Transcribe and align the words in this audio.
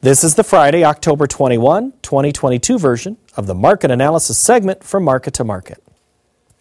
This 0.00 0.22
is 0.22 0.36
the 0.36 0.44
Friday, 0.44 0.84
October 0.84 1.26
21, 1.26 1.92
2022 2.02 2.78
version 2.78 3.16
of 3.36 3.48
the 3.48 3.54
market 3.54 3.90
analysis 3.90 4.38
segment 4.38 4.84
from 4.84 5.02
Market 5.02 5.34
to 5.34 5.42
Market. 5.42 5.82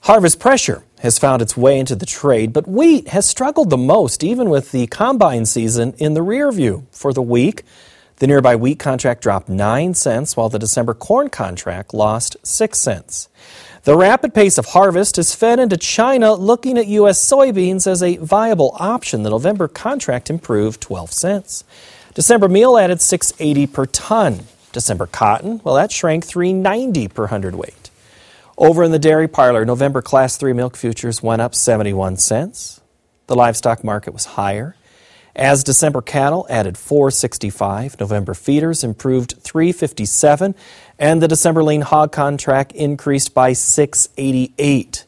Harvest 0.01 0.39
pressure 0.39 0.81
has 1.01 1.19
found 1.19 1.43
its 1.43 1.55
way 1.55 1.77
into 1.77 1.95
the 1.95 2.07
trade, 2.07 2.51
but 2.51 2.67
wheat 2.67 3.09
has 3.09 3.27
struggled 3.27 3.69
the 3.69 3.77
most, 3.77 4.23
even 4.23 4.49
with 4.49 4.71
the 4.71 4.87
combine 4.87 5.45
season 5.45 5.93
in 5.99 6.15
the 6.15 6.23
rear 6.23 6.51
view. 6.51 6.87
For 6.89 7.13
the 7.13 7.21
week, 7.21 7.61
the 8.15 8.25
nearby 8.25 8.55
wheat 8.55 8.79
contract 8.79 9.21
dropped 9.21 9.49
9 9.49 9.93
cents, 9.93 10.35
while 10.35 10.49
the 10.49 10.57
December 10.57 10.95
corn 10.95 11.29
contract 11.29 11.93
lost 11.93 12.37
6 12.41 12.79
cents. 12.79 13.29
The 13.83 13.95
rapid 13.95 14.33
pace 14.33 14.57
of 14.57 14.65
harvest 14.65 15.17
has 15.17 15.35
fed 15.35 15.59
into 15.59 15.77
China 15.77 16.33
looking 16.33 16.75
at 16.75 16.87
U.S. 16.87 17.23
soybeans 17.23 17.85
as 17.85 18.01
a 18.01 18.17
viable 18.17 18.75
option. 18.79 19.21
The 19.21 19.29
November 19.29 19.67
contract 19.67 20.31
improved 20.31 20.81
12 20.81 21.11
cents. 21.11 21.63
December 22.17 22.49
meal 22.49 22.79
added 22.79 22.99
680 22.99 23.67
per 23.67 23.85
ton. 23.85 24.39
December 24.71 25.05
cotton, 25.05 25.61
well, 25.63 25.75
that 25.75 25.91
shrank 25.91 26.25
390 26.25 27.09
per 27.09 27.27
hundredweight. 27.27 27.91
Over 28.57 28.81
in 28.83 28.91
the 28.91 28.97
dairy 28.97 29.27
parlor, 29.27 29.65
November 29.65 30.01
class 30.01 30.35
3 30.35 30.51
milk 30.53 30.75
futures 30.75 31.21
went 31.21 31.43
up 31.43 31.53
71 31.53 32.17
cents. 32.17 32.81
The 33.27 33.35
livestock 33.35 33.83
market 33.83 34.13
was 34.13 34.25
higher. 34.25 34.75
As 35.35 35.63
December 35.63 36.01
cattle 36.01 36.47
added 36.49 36.75
465, 36.75 37.99
November 37.99 38.33
feeders 38.33 38.83
improved 38.83 39.35
357, 39.39 40.55
and 40.97 41.21
the 41.21 41.27
December 41.27 41.61
lean 41.61 41.81
hog 41.81 42.11
contract 42.11 42.71
increased 42.71 43.35
by 43.35 43.53
688. 43.53 45.05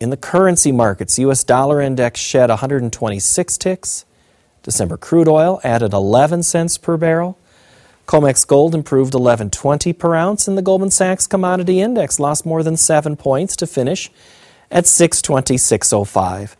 In 0.00 0.08
the 0.08 0.16
currency 0.16 0.72
markets, 0.72 1.18
US 1.18 1.44
dollar 1.44 1.82
index 1.82 2.18
shed 2.18 2.48
126 2.48 3.58
ticks. 3.58 4.06
December 4.62 4.96
crude 4.96 5.28
oil 5.28 5.60
added 5.64 5.92
11 5.92 6.42
cents 6.42 6.78
per 6.78 6.96
barrel. 6.96 7.38
COMEX 8.06 8.46
gold 8.46 8.74
improved 8.74 9.12
11.20 9.12 9.96
per 9.96 10.14
ounce, 10.14 10.48
and 10.48 10.58
the 10.58 10.62
Goldman 10.62 10.90
Sachs 10.90 11.26
commodity 11.26 11.80
index 11.80 12.18
lost 12.18 12.44
more 12.44 12.62
than 12.62 12.76
7 12.76 13.16
points 13.16 13.54
to 13.56 13.66
finish 13.66 14.10
at 14.70 14.84
626.05. 14.84 16.56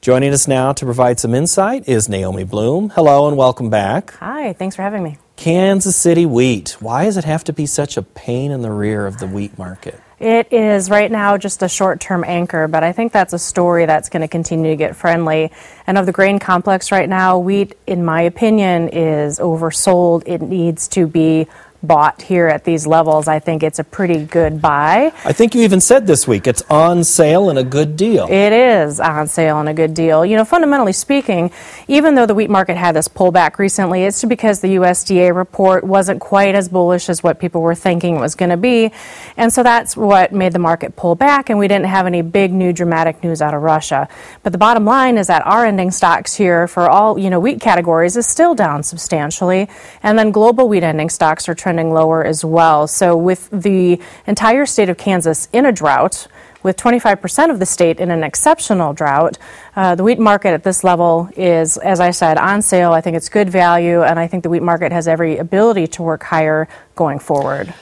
Joining 0.00 0.32
us 0.32 0.46
now 0.46 0.72
to 0.72 0.84
provide 0.84 1.18
some 1.18 1.34
insight 1.34 1.88
is 1.88 2.08
Naomi 2.08 2.44
Blohm. 2.44 2.92
Hello 2.92 3.26
and 3.28 3.36
welcome 3.36 3.68
back. 3.70 4.12
Hi, 4.14 4.52
thanks 4.52 4.76
for 4.76 4.82
having 4.82 5.02
me. 5.02 5.18
Kansas 5.36 5.96
City 5.96 6.26
wheat. 6.26 6.76
Why 6.80 7.04
does 7.04 7.16
it 7.16 7.24
have 7.24 7.44
to 7.44 7.52
be 7.52 7.66
such 7.66 7.96
a 7.96 8.02
pain 8.02 8.50
in 8.50 8.62
the 8.62 8.70
rear 8.70 9.06
of 9.06 9.18
the 9.18 9.26
wheat 9.26 9.56
market? 9.58 10.00
It 10.20 10.52
is 10.52 10.90
right 10.90 11.10
now 11.10 11.36
just 11.36 11.62
a 11.62 11.68
short 11.68 12.00
term 12.00 12.24
anchor, 12.24 12.66
but 12.66 12.82
I 12.82 12.90
think 12.92 13.12
that's 13.12 13.32
a 13.32 13.38
story 13.38 13.86
that's 13.86 14.08
going 14.08 14.22
to 14.22 14.28
continue 14.28 14.70
to 14.70 14.76
get 14.76 14.96
friendly. 14.96 15.52
And 15.86 15.96
of 15.96 16.06
the 16.06 16.12
grain 16.12 16.40
complex 16.40 16.90
right 16.90 17.08
now, 17.08 17.38
wheat, 17.38 17.76
in 17.86 18.04
my 18.04 18.22
opinion, 18.22 18.88
is 18.88 19.38
oversold. 19.38 20.24
It 20.26 20.42
needs 20.42 20.88
to 20.88 21.06
be 21.06 21.46
bought 21.82 22.22
here 22.22 22.48
at 22.48 22.64
these 22.64 22.86
levels, 22.86 23.28
I 23.28 23.38
think 23.38 23.62
it's 23.62 23.78
a 23.78 23.84
pretty 23.84 24.24
good 24.24 24.60
buy. 24.60 25.12
I 25.24 25.32
think 25.32 25.54
you 25.54 25.62
even 25.62 25.80
said 25.80 26.06
this 26.06 26.26
week 26.26 26.46
it's 26.46 26.62
on 26.68 27.04
sale 27.04 27.50
and 27.50 27.58
a 27.58 27.64
good 27.64 27.96
deal. 27.96 28.26
It 28.28 28.52
is 28.52 28.98
on 29.00 29.28
sale 29.28 29.60
and 29.60 29.68
a 29.68 29.74
good 29.74 29.94
deal. 29.94 30.26
You 30.26 30.36
know, 30.36 30.44
fundamentally 30.44 30.92
speaking, 30.92 31.52
even 31.88 32.14
though 32.14 32.26
the 32.26 32.34
wheat 32.34 32.50
market 32.50 32.76
had 32.76 32.94
this 32.94 33.08
pullback 33.08 33.58
recently, 33.58 34.04
it's 34.04 34.22
because 34.24 34.60
the 34.60 34.76
USDA 34.76 35.34
report 35.34 35.84
wasn't 35.84 36.20
quite 36.20 36.54
as 36.54 36.68
bullish 36.68 37.08
as 37.08 37.22
what 37.22 37.40
people 37.40 37.62
were 37.62 37.74
thinking 37.74 38.16
it 38.16 38.20
was 38.20 38.34
going 38.34 38.50
to 38.50 38.58
be. 38.58 38.92
And 39.38 39.50
so 39.50 39.62
that's 39.62 39.96
what 39.96 40.32
made 40.32 40.52
the 40.52 40.58
market 40.58 40.96
pull 40.96 41.14
back, 41.14 41.48
and 41.48 41.58
we 41.58 41.66
didn't 41.66 41.86
have 41.86 42.06
any 42.06 42.20
big 42.20 42.52
new 42.52 42.74
dramatic 42.74 43.24
news 43.24 43.40
out 43.40 43.54
of 43.54 43.62
Russia. 43.62 44.06
But 44.42 44.52
the 44.52 44.58
bottom 44.58 44.84
line 44.84 45.16
is 45.16 45.28
that 45.28 45.46
our 45.46 45.64
ending 45.64 45.90
stocks 45.90 46.34
here 46.34 46.68
for 46.68 46.90
all, 46.90 47.18
you 47.18 47.30
know, 47.30 47.40
wheat 47.40 47.60
categories 47.60 48.16
is 48.16 48.26
still 48.26 48.54
down 48.54 48.82
substantially. 48.82 49.68
And 50.02 50.18
then 50.18 50.30
global 50.30 50.68
wheat 50.68 50.82
ending 50.82 51.08
stocks 51.08 51.48
are 51.48 51.54
trending 51.54 51.92
lower 51.92 52.22
as 52.24 52.44
well. 52.44 52.86
So, 52.86 53.16
with 53.16 53.48
the 53.50 54.00
entire 54.26 54.66
state 54.66 54.90
of 54.90 54.98
Kansas 54.98 55.48
in 55.54 55.64
a 55.64 55.72
drought, 55.72 56.28
with 56.62 56.76
25% 56.76 57.50
of 57.50 57.58
the 57.58 57.66
state 57.66 58.00
in 58.00 58.10
an 58.10 58.24
exceptional 58.24 58.92
drought, 58.92 59.38
uh, 59.76 59.94
the 59.94 60.02
wheat 60.02 60.18
market 60.18 60.50
at 60.50 60.64
this 60.64 60.82
level 60.82 61.28
is, 61.36 61.76
as 61.78 62.00
I 62.00 62.10
said, 62.10 62.38
on 62.38 62.62
sale. 62.62 62.92
I 62.92 63.00
think 63.00 63.16
it's 63.16 63.28
good 63.28 63.48
value, 63.48 64.02
and 64.02 64.18
I 64.18 64.26
think 64.26 64.42
the 64.42 64.48
wheat 64.48 64.62
market 64.62 64.92
has 64.92 65.06
every 65.06 65.38
ability 65.38 65.86
to 65.88 66.02
work 66.02 66.22
higher 66.22 66.68
going 66.96 67.18
forward. 67.18 67.72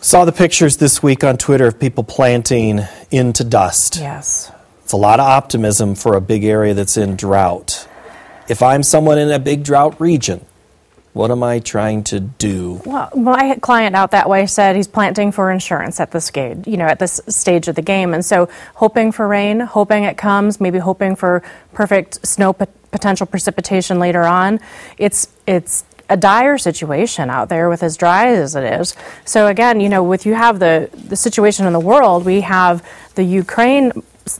Saw 0.00 0.24
the 0.24 0.32
pictures 0.32 0.78
this 0.78 1.02
week 1.02 1.22
on 1.22 1.36
Twitter 1.38 1.66
of 1.66 1.78
people 1.78 2.04
planting 2.04 2.80
into 3.10 3.44
dust. 3.44 3.96
Yes. 3.96 4.50
It's 4.82 4.92
a 4.92 4.96
lot 4.96 5.20
of 5.20 5.26
optimism 5.26 5.94
for 5.94 6.16
a 6.16 6.20
big 6.20 6.44
area 6.44 6.74
that's 6.74 6.96
in 6.96 7.16
drought. 7.16 7.88
If 8.48 8.62
I'm 8.62 8.82
someone 8.82 9.16
in 9.16 9.30
a 9.30 9.38
big 9.38 9.62
drought 9.62 10.00
region, 10.00 10.44
what 11.12 11.30
am 11.30 11.42
I 11.42 11.58
trying 11.58 12.04
to 12.04 12.20
do? 12.20 12.80
Well, 12.86 13.10
my 13.14 13.56
client 13.60 13.94
out 13.94 14.12
that 14.12 14.28
way 14.28 14.46
said 14.46 14.76
he's 14.76 14.88
planting 14.88 15.30
for 15.30 15.50
insurance 15.50 16.00
at 16.00 16.10
this 16.10 16.24
stage, 16.24 16.66
you 16.66 16.76
know, 16.76 16.86
at 16.86 16.98
this 16.98 17.20
stage 17.28 17.68
of 17.68 17.74
the 17.74 17.82
game, 17.82 18.14
and 18.14 18.24
so 18.24 18.48
hoping 18.74 19.12
for 19.12 19.28
rain, 19.28 19.60
hoping 19.60 20.04
it 20.04 20.16
comes, 20.16 20.60
maybe 20.60 20.78
hoping 20.78 21.14
for 21.14 21.42
perfect 21.74 22.26
snow 22.26 22.54
potential 22.54 23.26
precipitation 23.26 23.98
later 23.98 24.22
on. 24.22 24.60
It's 24.96 25.28
it's 25.46 25.84
a 26.08 26.16
dire 26.16 26.58
situation 26.58 27.30
out 27.30 27.48
there 27.48 27.68
with 27.68 27.82
as 27.82 27.96
dry 27.96 28.28
as 28.28 28.54
it 28.54 28.64
is. 28.80 28.94
So 29.24 29.46
again, 29.46 29.80
you 29.80 29.88
know, 29.88 30.02
with 30.02 30.24
you 30.24 30.34
have 30.34 30.60
the 30.60 30.88
the 31.08 31.16
situation 31.16 31.66
in 31.66 31.72
the 31.72 31.80
world, 31.80 32.24
we 32.24 32.40
have 32.40 32.86
the 33.16 33.24
Ukraine 33.24 33.92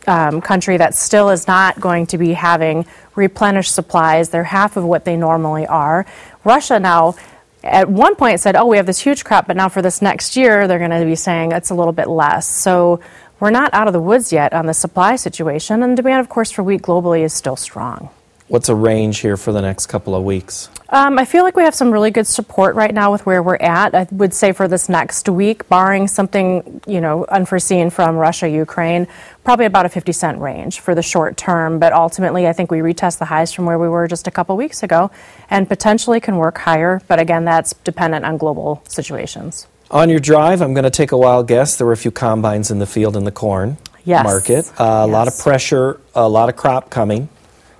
um, 0.06 0.40
country 0.40 0.76
that 0.76 0.94
still 0.94 1.30
is 1.30 1.46
not 1.46 1.80
going 1.80 2.06
to 2.06 2.18
be 2.18 2.32
having 2.32 2.86
replenished 3.14 3.74
supplies. 3.74 4.30
They're 4.30 4.44
half 4.44 4.76
of 4.76 4.84
what 4.84 5.04
they 5.04 5.16
normally 5.16 5.66
are. 5.66 6.06
Russia 6.44 6.78
now 6.78 7.14
at 7.62 7.88
one 7.88 8.16
point 8.16 8.40
said, 8.40 8.56
oh, 8.56 8.66
we 8.66 8.76
have 8.76 8.86
this 8.86 8.98
huge 8.98 9.24
crop, 9.24 9.46
but 9.46 9.56
now 9.56 9.68
for 9.68 9.82
this 9.82 10.02
next 10.02 10.36
year, 10.36 10.66
they're 10.66 10.78
going 10.78 10.90
to 10.90 11.04
be 11.04 11.14
saying 11.14 11.52
it's 11.52 11.70
a 11.70 11.74
little 11.74 11.92
bit 11.92 12.08
less. 12.08 12.46
So 12.46 13.00
we're 13.38 13.50
not 13.50 13.72
out 13.72 13.86
of 13.86 13.92
the 13.92 14.00
woods 14.00 14.32
yet 14.32 14.52
on 14.52 14.66
the 14.66 14.74
supply 14.74 15.16
situation, 15.16 15.82
and 15.82 15.96
demand, 15.96 16.20
of 16.20 16.28
course, 16.28 16.50
for 16.50 16.62
wheat 16.62 16.82
globally 16.82 17.22
is 17.22 17.32
still 17.32 17.56
strong. 17.56 18.10
What's 18.52 18.68
a 18.68 18.74
range 18.74 19.20
here 19.20 19.38
for 19.38 19.50
the 19.50 19.62
next 19.62 19.86
couple 19.86 20.14
of 20.14 20.24
weeks? 20.24 20.68
Um, 20.90 21.18
I 21.18 21.24
feel 21.24 21.42
like 21.42 21.56
we 21.56 21.62
have 21.62 21.74
some 21.74 21.90
really 21.90 22.10
good 22.10 22.26
support 22.26 22.74
right 22.74 22.92
now 22.92 23.10
with 23.10 23.24
where 23.24 23.42
we're 23.42 23.56
at. 23.56 23.94
I 23.94 24.06
would 24.10 24.34
say 24.34 24.52
for 24.52 24.68
this 24.68 24.90
next 24.90 25.26
week, 25.26 25.66
barring 25.70 26.06
something 26.06 26.82
you 26.86 27.00
know 27.00 27.24
unforeseen 27.30 27.88
from 27.88 28.16
Russia, 28.16 28.46
Ukraine, 28.46 29.08
probably 29.42 29.64
about 29.64 29.86
a 29.86 29.88
50 29.88 30.12
cent 30.12 30.38
range 30.38 30.80
for 30.80 30.94
the 30.94 31.00
short 31.00 31.38
term. 31.38 31.78
But 31.78 31.94
ultimately, 31.94 32.46
I 32.46 32.52
think 32.52 32.70
we 32.70 32.80
retest 32.80 33.20
the 33.20 33.24
highs 33.24 33.54
from 33.54 33.64
where 33.64 33.78
we 33.78 33.88
were 33.88 34.06
just 34.06 34.26
a 34.26 34.30
couple 34.30 34.54
weeks 34.54 34.82
ago, 34.82 35.10
and 35.48 35.66
potentially 35.66 36.20
can 36.20 36.36
work 36.36 36.58
higher. 36.58 37.00
But 37.08 37.20
again, 37.20 37.46
that's 37.46 37.72
dependent 37.84 38.26
on 38.26 38.36
global 38.36 38.82
situations. 38.86 39.66
On 39.90 40.10
your 40.10 40.20
drive, 40.20 40.60
I'm 40.60 40.74
going 40.74 40.84
to 40.84 40.90
take 40.90 41.12
a 41.12 41.16
wild 41.16 41.48
guess. 41.48 41.76
There 41.76 41.86
were 41.86 41.94
a 41.94 41.96
few 41.96 42.10
combines 42.10 42.70
in 42.70 42.80
the 42.80 42.86
field 42.86 43.16
in 43.16 43.24
the 43.24 43.32
corn 43.32 43.78
yes. 44.04 44.24
market. 44.24 44.70
Uh, 44.78 44.84
yes. 44.84 45.04
A 45.04 45.06
lot 45.06 45.26
of 45.26 45.38
pressure, 45.38 46.00
a 46.14 46.28
lot 46.28 46.50
of 46.50 46.56
crop 46.56 46.90
coming. 46.90 47.30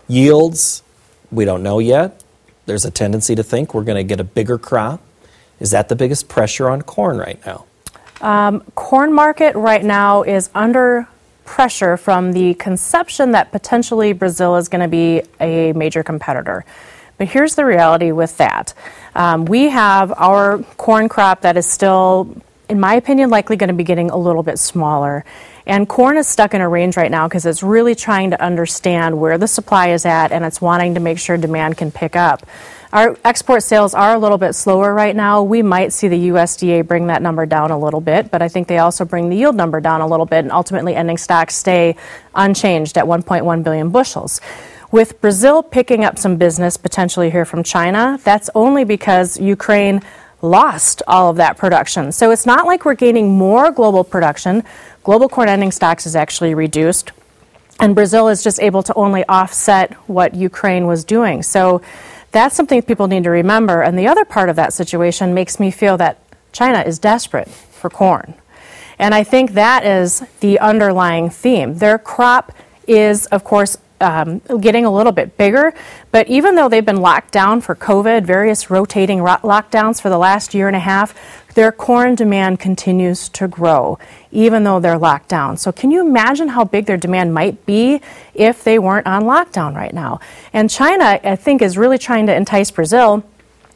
Yields, 0.08 0.82
we 1.30 1.44
don't 1.44 1.62
know 1.62 1.78
yet 1.78 2.22
there's 2.66 2.84
a 2.84 2.90
tendency 2.90 3.34
to 3.34 3.42
think 3.42 3.74
we're 3.74 3.84
going 3.84 3.96
to 3.96 4.04
get 4.04 4.20
a 4.20 4.24
bigger 4.24 4.58
crop. 4.58 5.00
Is 5.60 5.70
that 5.70 5.88
the 5.88 5.96
biggest 5.96 6.28
pressure 6.28 6.68
on 6.68 6.82
corn 6.82 7.18
right 7.18 7.44
now? 7.44 7.66
Um, 8.20 8.60
corn 8.74 9.12
market 9.12 9.54
right 9.56 9.84
now 9.84 10.22
is 10.22 10.50
under 10.54 11.08
pressure 11.44 11.96
from 11.96 12.32
the 12.32 12.54
conception 12.54 13.32
that 13.32 13.50
potentially 13.50 14.12
Brazil 14.12 14.56
is 14.56 14.68
going 14.68 14.80
to 14.80 14.88
be 14.88 15.22
a 15.40 15.72
major 15.72 16.02
competitor. 16.02 16.64
But 17.18 17.28
here's 17.28 17.56
the 17.56 17.64
reality 17.64 18.12
with 18.12 18.36
that. 18.38 18.74
Um, 19.14 19.44
we 19.44 19.68
have 19.68 20.12
our 20.16 20.58
corn 20.76 21.08
crop 21.08 21.42
that 21.42 21.56
is 21.56 21.66
still, 21.66 22.34
in 22.72 22.80
my 22.80 22.94
opinion, 22.94 23.28
likely 23.28 23.56
going 23.56 23.68
to 23.68 23.74
be 23.74 23.84
getting 23.84 24.08
a 24.08 24.16
little 24.16 24.42
bit 24.42 24.58
smaller. 24.58 25.26
And 25.66 25.86
corn 25.86 26.16
is 26.16 26.26
stuck 26.26 26.54
in 26.54 26.62
a 26.62 26.68
range 26.68 26.96
right 26.96 27.10
now 27.10 27.28
because 27.28 27.44
it's 27.44 27.62
really 27.62 27.94
trying 27.94 28.30
to 28.30 28.42
understand 28.42 29.20
where 29.20 29.36
the 29.36 29.46
supply 29.46 29.88
is 29.88 30.06
at 30.06 30.32
and 30.32 30.42
it's 30.42 30.58
wanting 30.58 30.94
to 30.94 31.00
make 31.00 31.18
sure 31.18 31.36
demand 31.36 31.76
can 31.76 31.92
pick 31.92 32.16
up. 32.16 32.46
Our 32.90 33.18
export 33.26 33.62
sales 33.62 33.92
are 33.92 34.14
a 34.14 34.18
little 34.18 34.38
bit 34.38 34.54
slower 34.54 34.94
right 34.94 35.14
now. 35.14 35.42
We 35.42 35.62
might 35.62 35.92
see 35.92 36.08
the 36.08 36.28
USDA 36.30 36.86
bring 36.86 37.08
that 37.08 37.20
number 37.20 37.44
down 37.44 37.70
a 37.70 37.78
little 37.78 38.00
bit, 38.00 38.30
but 38.30 38.40
I 38.40 38.48
think 38.48 38.68
they 38.68 38.78
also 38.78 39.04
bring 39.04 39.28
the 39.28 39.36
yield 39.36 39.54
number 39.54 39.80
down 39.82 40.00
a 40.00 40.06
little 40.06 40.26
bit 40.26 40.38
and 40.38 40.50
ultimately 40.50 40.94
ending 40.94 41.18
stocks 41.18 41.54
stay 41.54 41.94
unchanged 42.34 42.96
at 42.96 43.04
1.1 43.04 43.62
billion 43.62 43.90
bushels. 43.90 44.40
With 44.90 45.20
Brazil 45.20 45.62
picking 45.62 46.06
up 46.06 46.18
some 46.18 46.38
business 46.38 46.78
potentially 46.78 47.30
here 47.30 47.44
from 47.44 47.62
China, 47.62 48.18
that's 48.24 48.48
only 48.54 48.84
because 48.84 49.38
Ukraine 49.38 50.00
lost 50.42 51.02
all 51.06 51.30
of 51.30 51.36
that 51.36 51.56
production. 51.56 52.12
So 52.12 52.30
it's 52.30 52.44
not 52.44 52.66
like 52.66 52.84
we're 52.84 52.94
gaining 52.94 53.30
more 53.30 53.70
global 53.70 54.04
production. 54.04 54.64
Global 55.04 55.28
corn 55.28 55.48
ending 55.48 55.72
stocks 55.72 56.04
is 56.04 56.14
actually 56.14 56.54
reduced, 56.54 57.12
and 57.80 57.94
Brazil 57.94 58.28
is 58.28 58.42
just 58.42 58.60
able 58.60 58.82
to 58.82 58.94
only 58.94 59.24
offset 59.28 59.94
what 60.08 60.34
Ukraine 60.34 60.86
was 60.86 61.04
doing. 61.04 61.42
So 61.42 61.80
that's 62.32 62.54
something 62.54 62.82
people 62.82 63.06
need 63.06 63.24
to 63.24 63.30
remember. 63.30 63.82
And 63.82 63.98
the 63.98 64.06
other 64.06 64.24
part 64.24 64.48
of 64.48 64.56
that 64.56 64.72
situation 64.72 65.34
makes 65.34 65.60
me 65.60 65.70
feel 65.70 65.96
that 65.98 66.18
China 66.52 66.82
is 66.82 66.98
desperate 66.98 67.48
for 67.48 67.88
corn. 67.88 68.34
And 68.98 69.14
I 69.14 69.24
think 69.24 69.52
that 69.52 69.84
is 69.84 70.22
the 70.40 70.58
underlying 70.58 71.30
theme. 71.30 71.78
Their 71.78 71.98
crop 71.98 72.52
is, 72.86 73.26
of 73.26 73.42
course, 73.42 73.76
um, 74.02 74.40
getting 74.60 74.84
a 74.84 74.90
little 74.90 75.12
bit 75.12 75.36
bigger. 75.36 75.72
But 76.10 76.28
even 76.28 76.54
though 76.54 76.68
they've 76.68 76.84
been 76.84 77.00
locked 77.00 77.32
down 77.32 77.60
for 77.60 77.74
COVID, 77.74 78.24
various 78.24 78.70
rotating 78.70 79.22
ro- 79.22 79.38
lockdowns 79.42 80.00
for 80.00 80.10
the 80.10 80.18
last 80.18 80.52
year 80.52 80.66
and 80.66 80.76
a 80.76 80.80
half, 80.80 81.14
their 81.54 81.70
corn 81.70 82.14
demand 82.14 82.60
continues 82.60 83.28
to 83.30 83.46
grow, 83.46 83.98
even 84.30 84.64
though 84.64 84.80
they're 84.80 84.98
locked 84.98 85.28
down. 85.28 85.56
So, 85.56 85.70
can 85.70 85.90
you 85.90 86.00
imagine 86.00 86.48
how 86.48 86.64
big 86.64 86.86
their 86.86 86.96
demand 86.96 87.34
might 87.34 87.64
be 87.66 88.00
if 88.34 88.64
they 88.64 88.78
weren't 88.78 89.06
on 89.06 89.22
lockdown 89.24 89.74
right 89.74 89.92
now? 89.92 90.20
And 90.52 90.68
China, 90.68 91.20
I 91.22 91.36
think, 91.36 91.62
is 91.62 91.78
really 91.78 91.98
trying 91.98 92.26
to 92.26 92.34
entice 92.34 92.70
Brazil 92.70 93.22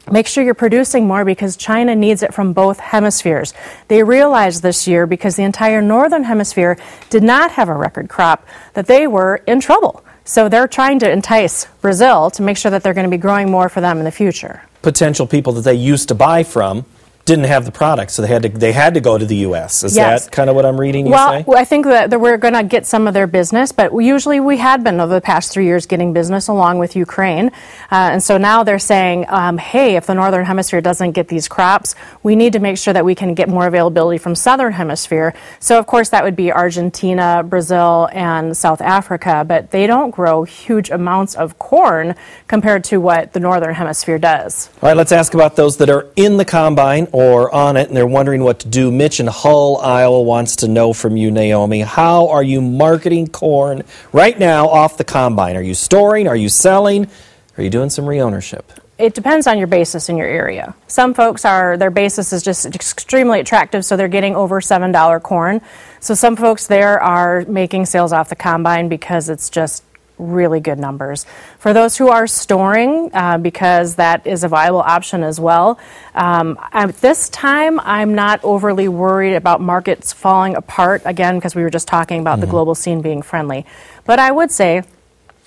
Make 0.09 0.27
sure 0.27 0.43
you're 0.43 0.53
producing 0.53 1.05
more 1.05 1.25
because 1.25 1.57
China 1.57 1.93
needs 1.93 2.23
it 2.23 2.33
from 2.33 2.53
both 2.53 2.79
hemispheres. 2.79 3.53
They 3.89 4.03
realized 4.03 4.63
this 4.63 4.87
year, 4.87 5.05
because 5.05 5.35
the 5.35 5.43
entire 5.43 5.81
northern 5.81 6.23
hemisphere 6.23 6.77
did 7.09 7.23
not 7.23 7.51
have 7.51 7.67
a 7.67 7.73
record 7.73 8.07
crop, 8.07 8.47
that 8.73 8.87
they 8.87 9.05
were 9.05 9.41
in 9.47 9.59
trouble. 9.59 10.03
So 10.27 10.49
they're 10.49 10.67
trying 10.67 10.99
to 10.99 11.09
entice 11.09 11.67
Brazil 11.79 12.29
to 12.31 12.41
make 12.41 12.57
sure 12.57 12.69
that 12.69 12.83
they're 12.83 12.93
going 12.93 13.05
to 13.05 13.09
be 13.09 13.17
growing 13.17 13.49
more 13.49 13.69
for 13.69 13.79
them 13.79 13.97
in 13.97 14.03
the 14.03 14.11
future. 14.11 14.61
Potential 14.81 15.25
people 15.25 15.53
that 15.53 15.61
they 15.61 15.73
used 15.73 16.09
to 16.09 16.15
buy 16.15 16.43
from 16.43 16.83
didn't 17.27 17.45
have 17.45 17.65
the 17.65 17.71
product, 17.71 18.11
so 18.11 18.21
they 18.21 18.29
had 18.29 18.43
to 18.43 18.49
they 18.49 18.71
had 18.71 18.93
to 18.93 19.01
go 19.01 19.17
to 19.17 19.25
the 19.25 19.35
U.S. 19.47 19.83
Is 19.83 19.95
Yes. 19.95 20.25
that 20.25 20.31
kind 20.31 20.49
of 20.49 20.55
what 20.55 20.65
I'm 20.65 20.79
reading? 20.79 21.05
You 21.05 21.11
Well, 21.11 21.43
say? 21.43 21.45
I 21.55 21.65
think 21.65 21.85
that, 21.85 22.09
that 22.09 22.19
we're 22.19 22.37
going 22.37 22.53
to 22.53 22.63
get 22.63 22.85
some 22.87 23.05
of 23.07 23.13
their 23.13 23.27
business, 23.27 23.71
but 23.73 23.91
usually 23.93 24.39
we 24.39 24.57
had 24.57 24.83
been 24.83 24.99
over 25.01 25.13
the 25.13 25.21
past 25.21 25.51
three 25.51 25.65
years 25.65 25.85
getting 25.85 26.13
business 26.13 26.47
along 26.47 26.79
with 26.79 26.95
Ukraine. 26.95 27.47
Uh, 27.91 28.13
and 28.13 28.23
so 28.23 28.37
now 28.37 28.63
they're 28.63 28.79
saying, 28.79 29.25
um, 29.27 29.57
hey, 29.57 29.97
if 29.97 30.05
the 30.07 30.13
Northern 30.15 30.45
Hemisphere 30.45 30.79
doesn't 30.81 31.11
get 31.11 31.27
these 31.27 31.47
crops, 31.49 31.95
we 32.23 32.35
need 32.35 32.53
to 32.53 32.59
make 32.59 32.77
sure 32.77 32.93
that 32.93 33.03
we 33.03 33.13
can 33.13 33.33
get 33.33 33.49
more 33.49 33.67
availability 33.67 34.17
from 34.17 34.33
Southern 34.33 34.71
Hemisphere. 34.73 35.33
So, 35.59 35.77
of 35.77 35.85
course, 35.85 36.09
that 36.09 36.23
would 36.23 36.35
be 36.37 36.51
Argentina, 36.51 37.43
Brazil, 37.45 38.07
and 38.13 38.55
South 38.55 38.79
Africa, 38.81 39.43
but 39.45 39.71
they 39.71 39.85
don't 39.85 40.11
grow 40.11 40.43
huge 40.45 40.89
amounts 40.89 41.35
of 41.35 41.59
corn 41.59 42.15
compared 42.47 42.85
to 42.85 42.97
what 43.01 43.33
the 43.33 43.39
Northern 43.41 43.75
Hemisphere 43.75 44.17
does. 44.17 44.69
All 44.81 44.87
right, 44.89 44.97
let's 44.97 45.11
ask 45.11 45.33
about 45.33 45.57
those 45.57 45.75
that 45.77 45.89
are 45.89 46.07
in 46.15 46.37
the 46.37 46.45
combine 46.45 47.07
or 47.17 47.51
on 47.51 47.75
it 47.77 47.87
and 47.87 47.97
they're 47.97 48.05
wondering 48.05 48.43
what 48.43 48.59
to 48.59 48.67
do. 48.67 48.91
Mitch 48.91 49.19
in 49.19 49.25
Hull, 49.25 49.77
Iowa 49.77 50.21
wants 50.21 50.57
to 50.57 50.67
know 50.67 50.93
from 50.93 51.17
you, 51.17 51.31
Naomi, 51.31 51.79
how 51.79 52.27
are 52.27 52.43
you 52.43 52.61
marketing 52.61 53.25
corn 53.25 53.81
right 54.13 54.37
now 54.37 54.67
off 54.67 54.97
the 54.97 55.03
combine? 55.03 55.55
Are 55.55 55.63
you 55.63 55.73
storing? 55.73 56.27
Are 56.27 56.35
you 56.35 56.47
selling? 56.47 57.07
Are 57.57 57.63
you 57.63 57.71
doing 57.71 57.89
some 57.89 58.05
reownership? 58.05 58.71
it 58.99 59.13
depends 59.13 59.45
on 59.45 59.59
your 59.59 59.67
basis 59.67 60.09
in 60.09 60.17
your 60.17 60.27
area. 60.27 60.75
Some 60.87 61.13
folks 61.13 61.45
are 61.45 61.77
their 61.77 61.91
basis 61.91 62.33
is 62.33 62.41
just 62.41 62.65
extremely 62.65 63.39
attractive, 63.39 63.85
so 63.85 63.95
they're 63.95 64.07
getting 64.07 64.35
over 64.35 64.59
seven 64.59 64.91
dollar 64.91 65.19
corn. 65.19 65.61
So 65.99 66.15
some 66.15 66.35
folks 66.35 66.65
there 66.65 66.99
are 66.99 67.45
making 67.47 67.85
sales 67.85 68.11
off 68.11 68.29
the 68.29 68.35
combine 68.35 68.89
because 68.89 69.29
it's 69.29 69.51
just 69.51 69.83
really 70.17 70.59
good 70.59 70.79
numbers. 70.79 71.25
For 71.59 71.73
those 71.73 71.97
who 71.97 72.09
are 72.09 72.27
storing, 72.27 73.11
uh, 73.13 73.37
because 73.37 73.95
that 73.95 74.25
is 74.25 74.43
a 74.43 74.47
viable 74.47 74.81
option 74.81 75.23
as 75.23 75.39
well. 75.39 75.79
Um, 76.15 76.57
at 76.73 76.97
this 76.97 77.29
time, 77.29 77.79
I'm 77.81 78.15
not 78.15 78.43
overly 78.43 78.87
worried 78.87 79.35
about 79.35 79.61
markets 79.61 80.13
falling 80.13 80.55
apart 80.55 81.01
again 81.05 81.35
because 81.35 81.55
we 81.55 81.63
were 81.63 81.69
just 81.69 81.87
talking 81.87 82.19
about 82.19 82.39
the 82.39 82.47
global 82.47 82.75
scene 82.75 83.01
being 83.01 83.21
friendly. 83.21 83.65
But 84.05 84.19
I 84.19 84.31
would 84.31 84.51
say 84.51 84.83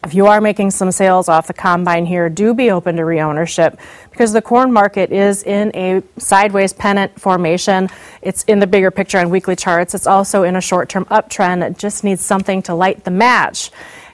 if 0.02 0.14
you 0.14 0.26
are 0.28 0.40
making 0.40 0.70
some 0.70 0.90
sales 0.92 1.28
off 1.28 1.46
the 1.46 1.52
combine 1.52 2.06
here, 2.06 2.30
do 2.30 2.54
be 2.54 2.70
open 2.70 2.96
to 2.96 3.02
reownership 3.02 3.78
because 4.10 4.32
the 4.32 4.40
corn 4.40 4.72
market 4.72 5.12
is 5.12 5.42
in 5.42 5.70
a 5.74 6.02
sideways 6.16 6.72
pennant 6.72 7.20
formation. 7.20 7.90
It's 8.22 8.42
in 8.44 8.60
the 8.60 8.66
bigger 8.66 8.90
picture 8.90 9.18
on 9.18 9.28
weekly 9.28 9.56
charts. 9.56 9.94
It's 9.94 10.06
also 10.06 10.42
in 10.42 10.56
a 10.56 10.60
short 10.60 10.88
term 10.88 11.04
uptrend. 11.06 11.68
It 11.68 11.76
just 11.76 12.02
needs 12.02 12.22
something 12.22 12.62
to 12.62 12.74
light 12.74 13.04
the 13.04 13.10
match. 13.10 13.70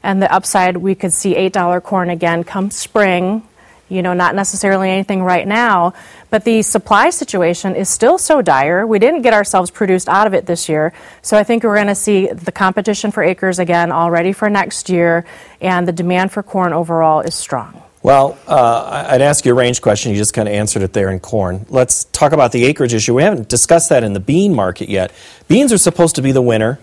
And 0.06 0.22
the 0.22 0.32
upside, 0.32 0.76
we 0.76 0.94
could 0.94 1.12
see 1.12 1.34
$8 1.34 1.82
corn 1.82 2.10
again 2.10 2.44
come 2.44 2.70
spring. 2.70 3.42
You 3.88 4.02
know, 4.02 4.14
not 4.14 4.36
necessarily 4.36 4.88
anything 4.88 5.20
right 5.24 5.46
now, 5.46 5.94
but 6.30 6.44
the 6.44 6.62
supply 6.62 7.10
situation 7.10 7.74
is 7.74 7.88
still 7.88 8.16
so 8.16 8.40
dire. 8.40 8.86
We 8.86 9.00
didn't 9.00 9.22
get 9.22 9.32
ourselves 9.32 9.72
produced 9.72 10.08
out 10.08 10.28
of 10.28 10.34
it 10.34 10.46
this 10.46 10.68
year. 10.68 10.92
So 11.22 11.36
I 11.36 11.42
think 11.42 11.64
we're 11.64 11.74
going 11.74 11.88
to 11.88 11.96
see 11.96 12.28
the 12.28 12.52
competition 12.52 13.10
for 13.10 13.24
acres 13.24 13.58
again 13.58 13.90
already 13.90 14.32
for 14.32 14.48
next 14.48 14.88
year, 14.88 15.24
and 15.60 15.88
the 15.88 15.92
demand 15.92 16.30
for 16.30 16.44
corn 16.44 16.72
overall 16.72 17.20
is 17.20 17.34
strong. 17.34 17.82
Well, 18.02 18.38
uh, 18.46 19.08
I'd 19.08 19.22
ask 19.22 19.44
you 19.44 19.50
a 19.50 19.54
range 19.56 19.82
question. 19.82 20.12
You 20.12 20.18
just 20.18 20.34
kind 20.34 20.48
of 20.48 20.54
answered 20.54 20.82
it 20.82 20.92
there 20.92 21.10
in 21.10 21.18
corn. 21.18 21.66
Let's 21.68 22.04
talk 22.04 22.30
about 22.30 22.52
the 22.52 22.64
acreage 22.64 22.94
issue. 22.94 23.14
We 23.14 23.24
haven't 23.24 23.48
discussed 23.48 23.88
that 23.88 24.04
in 24.04 24.12
the 24.12 24.20
bean 24.20 24.54
market 24.54 24.88
yet. 24.88 25.10
Beans 25.48 25.72
are 25.72 25.78
supposed 25.78 26.14
to 26.14 26.22
be 26.22 26.30
the 26.30 26.42
winner. 26.42 26.78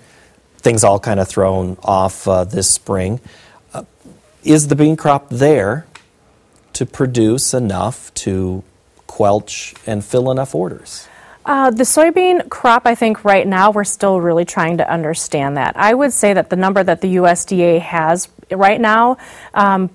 Things 0.63 0.83
all 0.83 0.99
kind 0.99 1.19
of 1.19 1.27
thrown 1.27 1.77
off 1.83 2.27
uh, 2.27 2.45
this 2.45 2.69
spring. 2.69 3.19
Uh, 3.73 3.83
is 4.43 4.69
the 4.69 4.75
bean 4.75 4.95
crop 4.95 5.29
there 5.29 5.85
to 6.73 6.85
produce 6.85 7.53
enough 7.53 8.13
to 8.15 8.63
quelch 9.07 9.75
and 9.85 10.03
fill 10.03 10.31
enough 10.31 10.55
orders? 10.55 11.07
Uh, 11.45 11.69
the 11.69 11.83
soybean 11.83 12.49
crop, 12.49 12.83
I 12.85 12.95
think 12.95 13.25
right 13.25 13.45
now 13.45 13.71
we're 13.71 13.83
still 13.83 14.21
really 14.21 14.45
trying 14.45 14.77
to 14.77 14.89
understand 14.89 15.57
that. 15.57 15.75
I 15.75 15.93
would 15.93 16.13
say 16.13 16.33
that 16.33 16.49
the 16.49 16.55
number 16.55 16.81
that 16.83 17.01
the 17.01 17.17
USDA 17.17 17.81
has 17.81 18.29
right 18.49 18.79
now 18.79 19.17
um, 19.53 19.89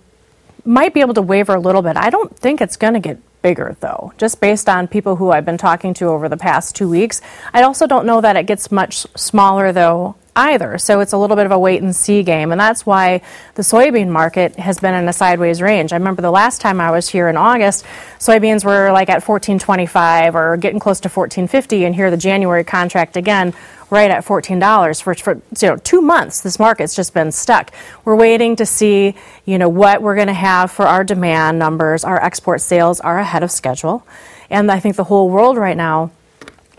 might 0.65 0.93
be 0.93 1.01
able 1.01 1.15
to 1.15 1.23
waver 1.23 1.55
a 1.55 1.61
little 1.61 1.81
bit. 1.81 1.97
I 1.97 2.11
don't 2.11 2.37
think 2.37 2.61
it's 2.61 2.77
going 2.77 2.93
to 2.95 3.01
get 3.01 3.19
bigger 3.41 3.77
though, 3.81 4.13
just 4.19 4.41
based 4.41 4.69
on 4.69 4.89
people 4.89 5.17
who 5.17 5.31
I've 5.31 5.47
been 5.47 5.57
talking 5.57 5.95
to 5.95 6.07
over 6.07 6.29
the 6.29 6.37
past 6.37 6.77
two 6.77 6.89
weeks. 6.89 7.23
I 7.55 7.63
also 7.63 7.87
don't 7.87 8.05
know 8.05 8.21
that 8.21 8.37
it 8.37 8.45
gets 8.45 8.71
much 8.71 9.07
smaller 9.17 9.73
though 9.73 10.17
either. 10.39 10.79
So 10.79 11.01
it's 11.01 11.13
a 11.13 11.19
little 11.19 11.37
bit 11.37 11.47
of 11.47 11.53
a 11.53 11.59
wait 11.59 11.83
and 11.83 11.95
see 11.95 12.23
game. 12.23 12.53
And 12.53 12.61
that's 12.61 12.87
why 12.87 13.21
the 13.57 13.63
soybean 13.63 14.09
market 14.09 14.57
has 14.57 14.79
been 14.79 14.95
in 14.95 15.09
a 15.09 15.13
sideways 15.13 15.61
range. 15.61 15.93
I 15.93 15.97
remember 15.97 16.23
the 16.23 16.31
last 16.31 16.61
time 16.61 16.81
I 16.81 16.91
was 16.91 17.09
here 17.09 17.29
in 17.29 17.37
August, 17.37 17.85
soybeans 18.19 18.65
were 18.65 18.93
like 18.93 19.11
at 19.11 19.25
14.25 19.25 20.35
or 20.35 20.57
getting 20.57 20.79
close 20.79 21.01
to 21.01 21.09
14.50 21.09 21.85
and 21.85 21.95
here 21.95 22.11
the 22.11 22.17
January 22.17 22.65
contract 22.65 23.17
again 23.17 23.53
right 23.91 24.11
at 24.11 24.25
$14 24.25 25.03
for, 25.03 25.15
for 25.15 25.35
you 25.35 25.69
know, 25.69 25.77
2 25.77 26.01
months 26.03 26.43
this 26.43 26.59
market's 26.59 26.95
just 26.95 27.15
been 27.15 27.33
stuck. 27.33 27.73
We're 28.05 28.17
waiting 28.17 28.55
to 28.57 28.67
see, 28.67 29.15
you 29.45 29.59
know, 29.59 29.69
what 29.69 30.03
we're 30.03 30.15
going 30.15 30.29
to 30.29 30.35
have 30.35 30.71
for 30.71 30.87
our 30.87 31.05
demand 31.05 31.59
numbers. 31.59 32.05
Our 32.05 32.23
export 32.23 32.61
sales 32.61 33.01
are 33.01 33.19
ahead 33.19 33.43
of 33.43 33.51
schedule. 33.51 34.07
And 34.51 34.71
I 34.71 34.81
think 34.81 34.97
the 34.97 35.05
whole 35.05 35.29
world 35.29 35.57
right 35.57 35.77
now 35.77 36.11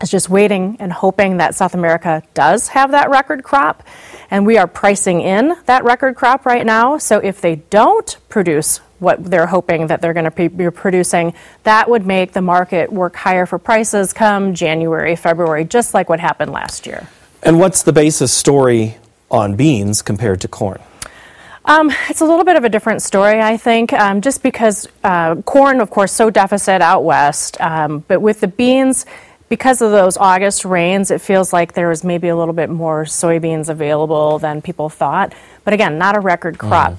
is 0.02 0.10
just 0.10 0.28
waiting 0.28 0.76
and 0.80 0.92
hoping 0.92 1.38
that 1.38 1.54
South 1.54 1.74
America 1.74 2.22
does 2.34 2.68
have 2.68 2.90
that 2.92 3.10
record 3.10 3.42
crop. 3.42 3.86
And 4.30 4.46
we 4.46 4.58
are 4.58 4.66
pricing 4.66 5.20
in 5.20 5.54
that 5.66 5.84
record 5.84 6.16
crop 6.16 6.46
right 6.46 6.64
now. 6.64 6.98
So 6.98 7.18
if 7.18 7.40
they 7.40 7.56
don't 7.56 8.16
produce 8.28 8.78
what 8.98 9.24
they're 9.24 9.46
hoping 9.46 9.86
that 9.88 10.00
they're 10.00 10.12
going 10.12 10.30
to 10.30 10.48
be 10.48 10.70
producing, 10.70 11.34
that 11.64 11.88
would 11.88 12.06
make 12.06 12.32
the 12.32 12.42
market 12.42 12.92
work 12.92 13.16
higher 13.16 13.46
for 13.46 13.58
prices 13.58 14.12
come 14.12 14.54
January, 14.54 15.16
February, 15.16 15.64
just 15.64 15.94
like 15.94 16.08
what 16.08 16.20
happened 16.20 16.52
last 16.52 16.86
year. 16.86 17.08
And 17.42 17.58
what's 17.58 17.82
the 17.82 17.92
basis 17.92 18.32
story 18.32 18.96
on 19.30 19.56
beans 19.56 20.02
compared 20.02 20.40
to 20.42 20.48
corn? 20.48 20.80
Um, 21.64 21.92
it's 22.08 22.20
a 22.20 22.24
little 22.24 22.44
bit 22.44 22.56
of 22.56 22.64
a 22.64 22.68
different 22.68 23.02
story, 23.02 23.40
I 23.40 23.56
think, 23.56 23.92
um, 23.92 24.20
just 24.20 24.42
because 24.42 24.88
uh, 25.04 25.36
corn, 25.42 25.80
of 25.80 25.90
course, 25.90 26.12
so 26.12 26.30
deficit 26.30 26.80
out 26.80 27.04
west. 27.04 27.60
Um, 27.60 28.02
but 28.08 28.20
with 28.20 28.40
the 28.40 28.48
beans, 28.48 29.06
because 29.50 29.82
of 29.82 29.90
those 29.90 30.16
August 30.16 30.64
rains, 30.64 31.10
it 31.10 31.20
feels 31.20 31.52
like 31.52 31.74
there 31.74 31.88
was 31.88 32.04
maybe 32.04 32.28
a 32.28 32.36
little 32.36 32.54
bit 32.54 32.70
more 32.70 33.04
soybeans 33.04 33.68
available 33.68 34.38
than 34.38 34.62
people 34.62 34.88
thought. 34.88 35.34
But 35.64 35.74
again, 35.74 35.98
not 35.98 36.16
a 36.16 36.20
record 36.20 36.56
crop. 36.56 36.96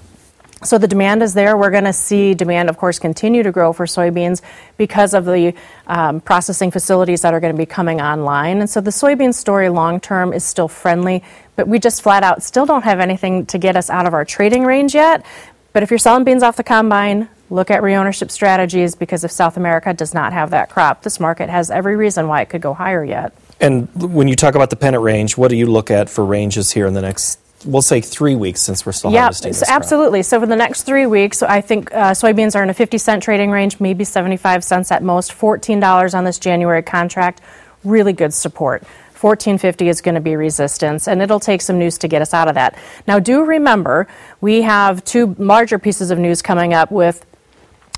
So 0.63 0.77
the 0.77 0.87
demand 0.87 1.23
is 1.23 1.33
there. 1.33 1.57
We're 1.57 1.71
going 1.71 1.85
to 1.85 1.93
see 1.93 2.33
demand, 2.35 2.69
of 2.69 2.77
course, 2.77 2.99
continue 2.99 3.41
to 3.41 3.51
grow 3.51 3.73
for 3.73 3.85
soybeans 3.85 4.41
because 4.77 5.13
of 5.13 5.25
the 5.25 5.55
um, 5.87 6.19
processing 6.19 6.71
facilities 6.71 7.21
that 7.21 7.33
are 7.33 7.39
going 7.39 7.53
to 7.53 7.57
be 7.57 7.65
coming 7.65 8.01
online. 8.01 8.59
And 8.59 8.69
so 8.69 8.81
the 8.81 8.91
soybean 8.91 9.33
story 9.33 9.69
long 9.69 10.01
term 10.01 10.33
is 10.33 10.43
still 10.43 10.67
friendly, 10.67 11.23
but 11.55 11.69
we 11.69 11.79
just 11.79 12.03
flat 12.03 12.21
out 12.21 12.43
still 12.43 12.65
don't 12.65 12.83
have 12.83 12.99
anything 12.99 13.45
to 13.47 13.57
get 13.57 13.77
us 13.77 13.89
out 13.89 14.05
of 14.05 14.13
our 14.13 14.25
trading 14.25 14.65
range 14.65 14.93
yet. 14.93 15.25
But 15.73 15.83
if 15.83 15.89
you're 15.89 15.97
selling 15.97 16.25
beans 16.25 16.43
off 16.43 16.57
the 16.57 16.63
combine, 16.63 17.29
look 17.51 17.69
at 17.69 17.83
reownership 17.83 18.31
strategies 18.31 18.95
because 18.95 19.23
if 19.23 19.31
South 19.31 19.57
America 19.57 19.93
does 19.93 20.13
not 20.13 20.33
have 20.33 20.49
that 20.51 20.69
crop, 20.69 21.03
this 21.03 21.19
market 21.19 21.49
has 21.49 21.69
every 21.69 21.95
reason 21.95 22.27
why 22.27 22.41
it 22.41 22.49
could 22.49 22.61
go 22.61 22.73
higher 22.73 23.03
yet. 23.03 23.33
And 23.59 23.87
when 23.93 24.27
you 24.27 24.35
talk 24.35 24.55
about 24.55 24.69
the 24.71 24.75
pennant 24.75 25.03
range, 25.03 25.37
what 25.37 25.49
do 25.49 25.55
you 25.57 25.67
look 25.67 25.91
at 25.91 26.09
for 26.09 26.25
ranges 26.25 26.71
here 26.71 26.87
in 26.87 26.93
the 26.93 27.01
next, 27.01 27.39
we'll 27.65 27.81
say 27.83 28.01
three 28.01 28.35
weeks 28.35 28.61
since 28.61 28.85
we're 28.85 28.93
still 28.93 29.11
Yeah, 29.11 29.23
harvesting 29.23 29.53
crop? 29.53 29.69
absolutely. 29.69 30.23
So 30.23 30.39
for 30.39 30.47
the 30.47 30.55
next 30.55 30.83
three 30.83 31.05
weeks, 31.05 31.43
I 31.43 31.61
think 31.61 31.93
uh, 31.93 32.11
soybeans 32.11 32.55
are 32.55 32.63
in 32.63 32.69
a 32.69 32.73
50 32.73 32.97
cent 32.97 33.21
trading 33.21 33.51
range, 33.51 33.79
maybe 33.79 34.03
75 34.05 34.63
cents 34.63 34.91
at 34.91 35.03
most. 35.03 35.31
$14 35.31 36.13
on 36.17 36.23
this 36.23 36.39
January 36.39 36.81
contract, 36.81 37.41
really 37.83 38.13
good 38.13 38.33
support. 38.33 38.83
1450 39.19 39.87
is 39.87 40.01
going 40.01 40.15
to 40.15 40.21
be 40.21 40.35
resistance, 40.35 41.07
and 41.07 41.21
it'll 41.21 41.39
take 41.39 41.61
some 41.61 41.77
news 41.77 41.99
to 41.99 42.07
get 42.07 42.23
us 42.23 42.33
out 42.33 42.47
of 42.47 42.55
that. 42.55 42.75
Now, 43.07 43.19
do 43.19 43.43
remember, 43.43 44.07
we 44.39 44.63
have 44.63 45.03
two 45.03 45.35
larger 45.37 45.77
pieces 45.77 46.09
of 46.09 46.17
news 46.17 46.41
coming 46.41 46.73
up 46.73 46.91
with 46.91 47.23